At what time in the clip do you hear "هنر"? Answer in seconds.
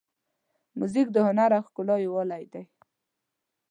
1.27-1.51